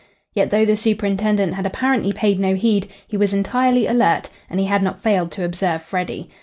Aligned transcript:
Yet, 0.33 0.49
though 0.49 0.65
the 0.65 0.75
superintendent 0.75 1.53
had 1.53 1.67
apparently 1.67 2.11
paid 2.11 2.39
no 2.39 2.55
heed, 2.55 2.89
he 3.07 3.17
was 3.17 3.35
entirely 3.35 3.85
alert, 3.85 4.31
and 4.49 4.59
he 4.59 4.65
had 4.65 4.81
not 4.81 4.97
failed 4.99 5.29
to 5.33 5.45
observe 5.45 5.83
Freddy. 5.83 6.27